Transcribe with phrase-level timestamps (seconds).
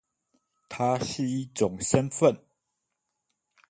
[0.67, 2.39] 它是一種身分